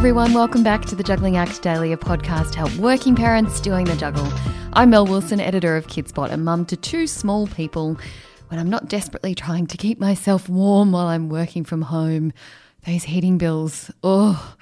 everyone. 0.00 0.32
Welcome 0.32 0.62
back 0.62 0.86
to 0.86 0.94
the 0.94 1.02
Juggling 1.02 1.36
Act 1.36 1.60
Daily, 1.60 1.92
a 1.92 1.96
podcast 1.98 2.52
to 2.52 2.60
help 2.60 2.74
working 2.76 3.14
parents 3.14 3.60
doing 3.60 3.84
the 3.84 3.94
juggle. 3.96 4.26
I'm 4.72 4.88
Mel 4.88 5.04
Wilson, 5.04 5.40
editor 5.40 5.76
of 5.76 5.88
Kidspot, 5.88 6.30
and 6.30 6.42
mum 6.42 6.64
to 6.66 6.76
two 6.78 7.06
small 7.06 7.46
people. 7.46 7.98
When 8.48 8.58
I'm 8.58 8.70
not 8.70 8.88
desperately 8.88 9.34
trying 9.34 9.66
to 9.66 9.76
keep 9.76 10.00
myself 10.00 10.48
warm 10.48 10.90
while 10.90 11.08
I'm 11.08 11.28
working 11.28 11.64
from 11.64 11.82
home, 11.82 12.32
those 12.86 13.04
heating 13.04 13.36
bills, 13.36 13.90
oh. 14.02 14.56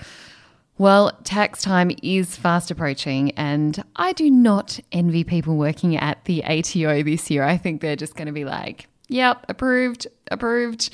Well, 0.77 1.12
tax 1.22 1.62
time 1.62 1.92
is 2.02 2.34
fast 2.34 2.73
approaching, 2.73 3.30
and 3.36 3.80
I 3.95 4.14
do 4.14 4.28
not 4.32 4.80
envy 4.91 5.23
people 5.23 5.56
working 5.56 5.96
at 5.96 6.24
the 6.24 6.42
ATO 6.42 7.05
this 7.05 7.30
year. 7.30 7.45
I 7.45 7.59
think 7.59 7.80
they're 7.80 7.95
just 7.95 8.16
going 8.16 8.27
to 8.27 8.32
be 8.32 8.45
like, 8.45 8.88
yep, 9.06 9.46
approved, 9.48 10.09
approved. 10.32 10.92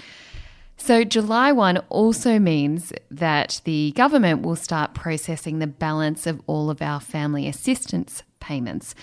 So, 0.77 1.05
July 1.05 1.53
1 1.53 1.79
also 1.89 2.39
means 2.39 2.93
that 3.11 3.61
the 3.65 3.93
government 3.93 4.43
will 4.43 4.57
start 4.57 4.93
processing 4.93 5.59
the 5.59 5.67
balance 5.67 6.27
of 6.27 6.43
all 6.47 6.69
of 6.69 6.83
our 6.83 7.01
family 7.01 7.49
assistance 7.49 8.23
payments. 8.41 8.95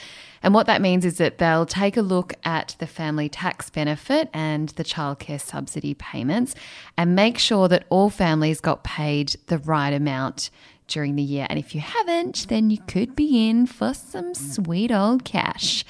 And 0.44 0.54
what 0.54 0.68
that 0.68 0.82
means 0.82 1.06
is 1.06 1.18
that 1.18 1.38
they'll 1.38 1.66
take 1.66 1.98
a 1.98 2.02
look 2.02 2.34
at 2.44 2.76
the 2.80 2.88
family 2.88 3.30
tax 3.30 3.70
benefit 3.70 4.30
and 4.34 4.70
the 4.70 4.84
childcare 4.84 5.42
subsidy 5.42 5.94
payments 5.94 6.56
and 6.98 7.16
make 7.16 7.38
sure 7.38 7.68
that 7.68 7.86
all 7.90 8.10
families 8.10 8.62
got 8.62 8.84
paid 8.84 9.36
the 9.48 9.58
right 9.60 9.94
amount 9.94 10.50
during 10.88 11.16
the 11.16 11.24
year. 11.24 11.48
And 11.50 11.58
if 11.58 11.74
you 11.74 11.82
haven't, 11.82 12.48
then 12.50 12.70
you 12.70 12.80
could 12.88 13.16
be 13.16 13.50
in 13.50 13.66
for 13.66 13.94
some 13.94 14.34
sweet 14.34 14.92
old 14.92 15.24
cash. 15.24 15.86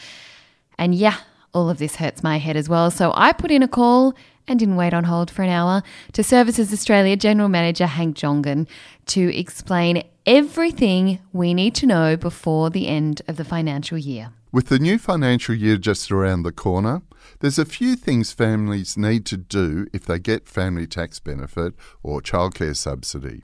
And 0.77 0.94
yeah, 0.95 1.17
all 1.53 1.70
of 1.70 1.77
this 1.77 1.95
hurts 1.95 2.23
my 2.23 2.38
head 2.38 2.55
as 2.55 2.70
well. 2.70 2.91
So 2.91 3.11
I 3.16 3.34
put 3.34 3.52
in 3.52 3.63
a 3.63 3.67
call 3.67 4.16
and 4.48 4.59
didn't 4.59 4.76
wait 4.76 4.94
on 4.94 5.05
hold 5.05 5.31
for 5.31 5.44
an 5.44 5.50
hour 5.50 5.84
to 6.13 6.23
Services 6.23 6.73
Australia 6.73 7.16
General 7.16 7.50
Manager 7.50 7.86
Hank 7.86 8.17
Jongen 8.17 8.67
to 9.08 9.36
explain 9.38 10.03
everything 10.25 11.20
we 11.34 11.53
need 11.53 11.75
to 11.75 11.86
know 11.86 12.16
before 12.16 12.69
the 12.69 12.88
end 12.88 13.22
of 13.28 13.38
the 13.38 13.45
financial 13.45 13.97
year. 13.97 14.31
With 14.52 14.67
the 14.67 14.80
new 14.80 14.97
financial 14.97 15.56
year 15.56 15.78
just 15.78 16.12
around 16.12 16.44
the 16.44 16.52
corner, 16.52 17.02
there's 17.39 17.59
a 17.59 17.66
few 17.66 17.95
things 17.95 18.34
families 18.34 18.97
need 18.97 19.25
to 19.28 19.38
do 19.38 19.88
if 19.94 20.06
they 20.06 20.19
get 20.19 20.47
family 20.47 20.88
tax 20.88 21.19
benefit 21.19 21.73
or 22.03 22.22
childcare 22.22 22.75
subsidy. 22.75 23.44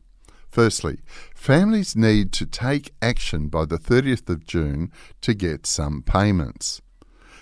Firstly, 0.50 1.00
families 1.36 1.96
need 1.96 2.32
to 2.34 2.46
take 2.46 2.94
action 3.02 3.48
by 3.48 3.66
the 3.66 3.78
30th 3.78 4.30
of 4.30 4.46
June 4.46 4.92
to 5.22 5.34
get 5.34 5.66
some 5.66 6.02
payments. 6.02 6.82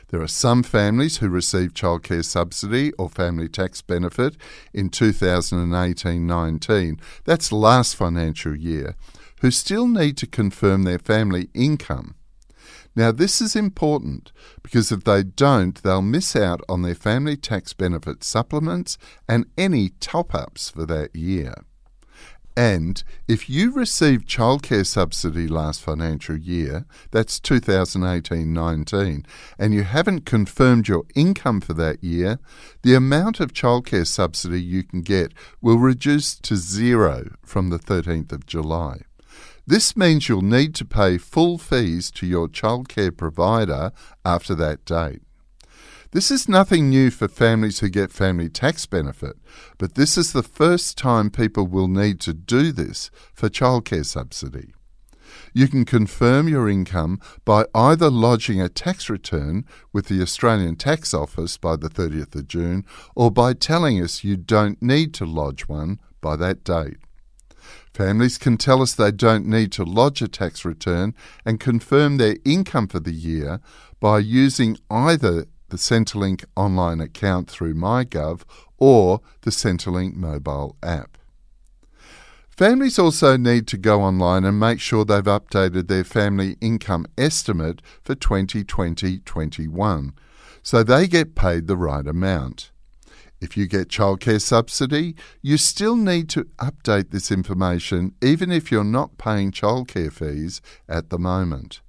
There 0.10 0.22
are 0.22 0.28
some 0.28 0.62
families 0.62 1.18
who 1.18 1.30
receive 1.30 1.74
childcare 1.74 2.24
subsidy 2.24 2.92
or 2.94 3.10
family 3.10 3.50
tax 3.50 3.82
benefit 3.82 4.36
in 4.74 4.90
2018 4.90 6.28
19, 6.28 7.00
that's 7.24 7.52
last 7.52 7.96
financial 7.96 8.56
year, 8.56 8.96
who 9.42 9.52
still 9.52 9.88
need 9.88 10.18
to 10.18 10.28
confirm 10.28 10.84
their 10.84 11.00
family 11.00 11.50
income. 11.54 12.16
Now, 12.96 13.12
this 13.12 13.42
is 13.42 13.56
important 13.56 14.32
because 14.64 14.92
if 14.92 15.04
they 15.04 15.24
don't, 15.24 15.82
they'll 15.84 16.02
miss 16.02 16.36
out 16.36 16.62
on 16.70 16.82
their 16.82 16.96
family 16.96 17.36
tax 17.36 17.74
benefit 17.74 18.24
supplements 18.24 18.98
and 19.28 19.46
any 19.58 19.90
top 20.00 20.34
ups 20.34 20.70
for 20.70 20.86
that 20.86 21.14
year. 21.14 21.56
And 22.58 23.04
if 23.28 23.50
you 23.50 23.72
received 23.74 24.30
childcare 24.30 24.86
subsidy 24.86 25.48
last 25.48 25.82
financial 25.82 26.38
year, 26.38 26.86
that's 27.12 27.40
2018 27.40 28.54
19, 28.54 29.26
and 29.60 29.74
you 29.74 29.84
haven't 29.84 30.26
confirmed 30.26 30.88
your 30.88 31.04
income 31.16 31.60
for 31.60 31.74
that 31.74 32.02
year, 32.02 32.40
the 32.82 32.96
amount 32.96 33.42
of 33.42 33.52
childcare 33.52 34.08
subsidy 34.08 34.62
you 34.62 34.84
can 34.84 35.02
get 35.02 35.34
will 35.62 35.80
reduce 35.80 36.36
to 36.36 36.56
zero 36.56 37.36
from 37.44 37.70
the 37.70 37.80
13th 37.80 38.32
of 38.32 38.46
July. 38.46 39.02
This 39.68 39.98
means 39.98 40.30
you'll 40.30 40.42
need 40.42 40.76
to 40.76 40.86
pay 40.86 41.18
full 41.18 41.58
fees 41.58 42.10
to 42.12 42.26
your 42.26 42.48
childcare 42.48 43.16
provider 43.16 43.92
after 44.24 44.56
that 44.56 44.86
date. 44.86 45.24
This 46.16 46.32
is 46.32 46.48
nothing 46.48 46.90
new 46.90 47.12
for 47.12 47.28
families 47.28 47.80
who 47.80 47.90
get 47.90 48.10
family 48.10 48.48
tax 48.48 48.86
benefit, 48.86 49.36
but 49.78 49.96
this 49.96 50.18
is 50.18 50.32
the 50.32 50.44
first 50.44 50.98
time 50.98 51.30
people 51.30 51.68
will 51.68 51.90
need 51.90 52.22
to 52.22 52.34
do 52.34 52.72
this 52.72 53.12
for 53.34 53.50
childcare 53.50 54.06
subsidy. 54.06 54.74
You 55.54 55.68
can 55.68 55.84
confirm 55.84 56.48
your 56.48 56.70
income 56.70 57.20
by 57.44 57.66
either 57.76 58.10
lodging 58.10 58.62
a 58.62 58.70
tax 58.70 59.10
return 59.10 59.66
with 59.92 60.06
the 60.06 60.22
Australian 60.22 60.78
Tax 60.78 61.14
Office 61.14 61.58
by 61.58 61.76
the 61.76 61.90
30th 61.90 62.34
of 62.34 62.48
June 62.48 62.86
or 63.14 63.30
by 63.30 63.52
telling 63.52 64.02
us 64.02 64.24
you 64.24 64.38
don't 64.38 64.82
need 64.82 65.14
to 65.16 65.26
lodge 65.26 65.68
one 65.68 66.00
by 66.22 66.38
that 66.38 66.64
date. 66.64 66.96
Families 67.94 68.38
can 68.38 68.56
tell 68.56 68.82
us 68.82 68.94
they 68.94 69.12
don't 69.12 69.46
need 69.46 69.74
to 69.74 69.84
lodge 69.84 70.22
a 70.22 70.30
tax 70.30 70.64
return 70.64 71.14
and 71.46 71.60
confirm 71.60 72.16
their 72.16 72.38
income 72.46 72.88
for 72.88 73.02
the 73.02 73.12
year 73.12 73.60
by 74.00 74.20
using 74.20 74.78
either 74.90 75.48
the 75.76 75.80
Centrelink 75.80 76.46
online 76.56 77.02
account 77.02 77.50
through 77.50 77.74
MyGov 77.74 78.44
or 78.78 79.20
the 79.42 79.52
Centrelink 79.52 80.16
mobile 80.16 80.78
app. 80.82 81.18
Families 82.48 82.98
also 82.98 83.36
need 83.36 83.68
to 83.68 83.78
go 83.78 84.02
online 84.02 84.46
and 84.46 84.58
make 84.58 84.80
sure 84.80 85.04
they've 85.04 85.22
updated 85.26 85.90
their 85.90 86.06
family 86.06 86.56
income 86.62 87.06
estimate 87.18 87.82
for 88.02 88.16
2020 88.16 89.20
21 89.20 90.14
so 90.64 90.82
they 90.82 91.08
get 91.08 91.36
paid 91.36 91.68
the 91.68 91.76
right 91.76 92.08
amount. 92.08 92.72
If 93.42 93.58
you 93.58 93.68
get 93.68 93.90
childcare 93.90 94.42
subsidy, 94.42 95.14
you 95.42 95.58
still 95.58 95.98
need 95.98 96.30
to 96.30 96.46
update 96.58 97.12
this 97.12 97.32
information 97.32 98.16
even 98.24 98.50
if 98.50 98.72
you're 98.72 98.86
not 98.86 99.18
paying 99.18 99.52
childcare 99.52 100.14
fees 100.14 100.62
at 100.88 101.10
the 101.10 101.20
moment. 101.20 101.82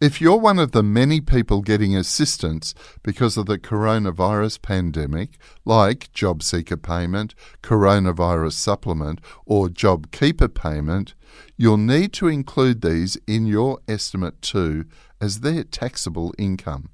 If 0.00 0.20
you're 0.20 0.38
one 0.38 0.58
of 0.58 0.72
the 0.72 0.82
many 0.82 1.20
people 1.20 1.60
getting 1.60 1.94
assistance 1.94 2.74
because 3.02 3.36
of 3.36 3.46
the 3.46 3.58
coronavirus 3.58 4.62
pandemic, 4.62 5.36
like 5.64 6.10
job 6.12 6.42
seeker 6.42 6.78
payment, 6.78 7.34
coronavirus 7.62 8.52
supplement, 8.52 9.20
or 9.44 9.68
job 9.68 10.10
keeper 10.10 10.48
payment, 10.48 11.14
you'll 11.56 11.76
need 11.76 12.12
to 12.14 12.28
include 12.28 12.80
these 12.80 13.18
in 13.26 13.46
your 13.46 13.78
estimate 13.86 14.40
too, 14.40 14.86
as 15.20 15.40
they're 15.40 15.64
taxable 15.64 16.34
income. 16.38 16.88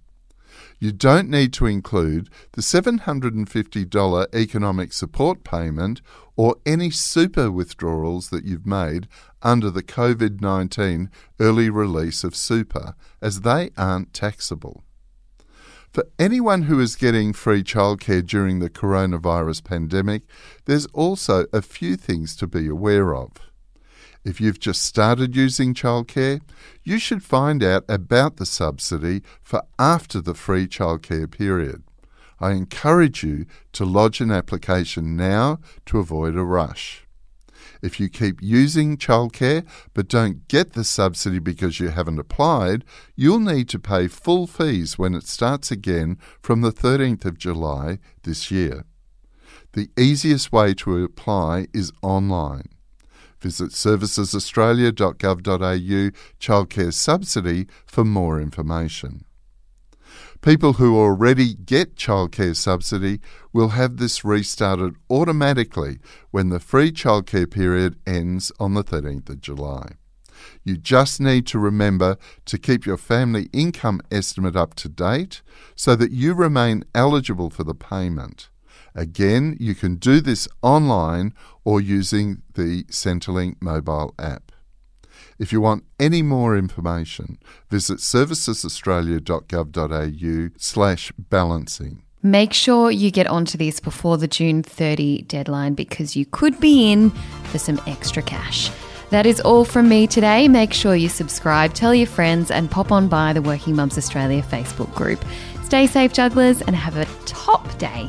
You 0.79 0.93
don't 0.93 1.31
need 1.31 1.53
to 1.55 1.67
include 1.67 2.29
the 2.53 2.61
$750 2.61 4.35
economic 4.35 4.93
support 4.93 5.43
payment 5.43 6.03
or 6.37 6.57
any 6.67 6.91
super 6.91 7.51
withdrawals 7.51 8.29
that 8.29 8.45
you've 8.45 8.67
made 8.67 9.09
under 9.43 9.71
the 9.71 9.83
COVID 9.83 10.41
19 10.41 11.11
early 11.41 11.71
release 11.71 12.25
of 12.25 12.37
super, 12.37 12.95
as 13.23 13.41
they 13.41 13.71
aren't 13.77 14.13
taxable. 14.13 14.85
For 15.93 16.05
anyone 16.19 16.63
who 16.63 16.79
is 16.79 16.95
getting 16.95 17.33
free 17.33 17.63
childcare 17.63 18.27
during 18.27 18.59
the 18.59 18.69
coronavirus 18.69 19.65
pandemic, 19.65 20.25
there's 20.67 20.85
also 20.87 21.47
a 21.55 21.63
few 21.63 21.97
things 21.97 22.37
to 22.37 22.47
be 22.47 22.69
aware 22.69 23.15
of. 23.15 23.31
If 24.27 24.41
you've 24.41 24.59
just 24.59 24.83
started 24.83 25.37
using 25.37 25.73
childcare, 25.73 26.41
you 26.83 26.99
should 26.99 27.23
find 27.23 27.63
out 27.63 27.85
about 27.89 28.39
the 28.39 28.45
subsidy 28.45 29.23
for 29.41 29.63
after 29.79 30.21
the 30.21 30.35
free 30.35 30.67
childcare 30.67 31.31
period. 31.31 31.85
I 32.41 32.51
encourage 32.51 33.23
you 33.23 33.47
to 33.75 33.85
lodge 33.85 34.21
an 34.21 34.33
application 34.33 35.15
now 35.17 35.61
to 35.87 36.01
avoid 36.01 36.35
a 36.35 36.43
rush. 36.43 37.07
If 37.81 38.01
you 38.01 38.09
keep 38.09 38.43
using 38.43 38.97
childcare 38.97 39.65
but 39.95 40.09
don't 40.09 40.49
get 40.49 40.73
the 40.73 40.83
subsidy 40.83 41.39
because 41.39 41.79
you 41.79 41.91
haven't 41.91 42.19
applied, 42.19 42.85
you'll 43.15 43.39
need 43.39 43.69
to 43.69 43.79
pay 43.79 44.09
full 44.09 44.49
fees 44.49 44.99
when 44.99 45.15
it 45.15 45.29
starts 45.29 45.71
again 45.71 46.19
from 46.43 46.63
the 46.63 46.73
13th 46.73 47.25
of 47.27 47.39
July 47.39 48.01
this 48.25 48.51
year. 48.51 48.87
The 49.75 49.89
easiest 49.97 50.51
way 50.51 50.75
to 50.75 51.05
apply 51.05 51.69
is 51.73 51.93
online. 52.03 52.71
Visit 53.41 53.71
servicesaustralia.gov.au 53.71 56.11
childcare 56.41 56.93
subsidy 56.93 57.67
for 57.87 58.05
more 58.05 58.41
information. 58.41 59.25
People 60.41 60.75
who 60.75 60.97
already 60.97 61.55
get 61.55 61.97
childcare 61.97 62.55
subsidy 62.55 63.21
will 63.53 63.71
have 63.71 63.97
this 63.97 64.25
restarted 64.25 64.95
automatically 65.11 65.99
when 66.31 66.51
the 66.51 66.61
free 66.61 66.93
childcare 66.93 67.51
period 67.51 67.97
ends 68.07 68.53
on 68.61 68.75
the 68.75 68.85
13th 68.85 69.29
of 69.29 69.41
July. 69.41 69.95
You 70.63 70.77
just 70.77 71.21
need 71.21 71.47
to 71.49 71.59
remember 71.59 72.17
to 72.45 72.59
keep 72.59 72.87
your 72.87 72.97
family 72.97 73.49
income 73.53 74.01
estimate 74.11 74.57
up 74.57 74.75
to 74.75 74.89
date 74.89 75.43
so 75.75 75.97
that 75.97 76.13
you 76.13 76.35
remain 76.35 76.85
eligible 76.95 77.51
for 77.51 77.65
the 77.65 77.75
payment. 77.75 78.49
Again, 78.97 79.57
you 79.61 79.75
can 79.75 79.97
do 79.97 80.23
this 80.23 80.49
online 80.63 81.35
or 81.65 81.83
using 81.83 82.41
the 82.55 82.85
Centrelink 82.85 83.57
mobile 83.61 84.15
app. 84.19 84.53
If 85.39 85.53
you 85.53 85.61
want 85.61 85.85
any 86.01 86.23
more 86.23 86.57
information, 86.57 87.37
visit 87.69 87.99
servicesaustralia.gov.au 87.99 90.49
slash 90.57 91.13
balancing. 91.19 92.05
Make 92.23 92.55
sure 92.55 92.91
you 92.91 93.11
get 93.11 93.27
onto 93.27 93.59
this 93.59 93.81
before 93.81 94.17
the 94.17 94.27
June 94.27 94.63
30 94.63 95.21
deadline 95.23 95.75
because 95.75 96.17
you 96.17 96.25
could 96.25 96.59
be 96.59 96.91
in 96.91 97.11
for 97.45 97.59
some 97.59 97.79
extra 97.87 98.23
cash. 98.23 98.71
That 99.11 99.27
is 99.27 99.41
all 99.41 99.65
from 99.65 99.89
me 99.89 100.07
today. 100.07 100.49
Make 100.49 100.73
sure 100.73 100.95
you 100.97 101.11
subscribe, 101.11 101.75
tell 101.75 101.95
your 101.95 102.09
friends, 102.09 102.51
and 102.51 102.71
pop 102.71 102.91
on 102.91 103.09
by 103.09 103.35
the 103.35 103.43
Working 103.43 103.77
Mums 103.77 103.99
Australia 103.99 104.43
Facebook 104.43 104.93
group. 104.95 105.23
Stay 105.63 105.87
safe, 105.87 106.13
jugglers, 106.13 106.61
and 106.63 106.75
have 106.75 106.97
a 106.97 107.07
top 107.27 107.79
day. 107.79 108.09